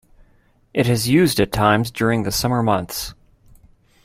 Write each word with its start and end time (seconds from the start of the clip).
It 0.73 0.89
is 0.89 1.09
used 1.09 1.39
at 1.39 1.51
times 1.51 1.91
during 1.91 2.23
the 2.23 2.31
summer 2.31 2.63
months. 2.63 3.13